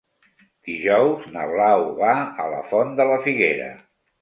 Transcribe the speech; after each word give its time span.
Dijous 0.69 1.27
na 1.35 1.45
Blau 1.53 1.85
va 2.01 2.15
a 2.45 2.49
la 2.55 2.65
Font 2.73 2.99
de 3.03 3.07
la 3.13 3.21
Figuera. 3.29 3.71